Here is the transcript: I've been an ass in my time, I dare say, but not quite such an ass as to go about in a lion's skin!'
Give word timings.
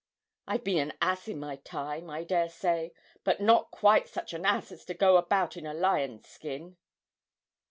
I've 0.47 0.63
been 0.63 0.79
an 0.79 0.93
ass 0.99 1.27
in 1.27 1.39
my 1.39 1.57
time, 1.57 2.09
I 2.09 2.23
dare 2.23 2.49
say, 2.49 2.91
but 3.23 3.39
not 3.39 3.69
quite 3.69 4.09
such 4.09 4.33
an 4.33 4.47
ass 4.47 4.71
as 4.71 4.83
to 4.85 4.95
go 4.95 5.15
about 5.17 5.55
in 5.55 5.67
a 5.67 5.75
lion's 5.75 6.25
skin!' 6.27 6.77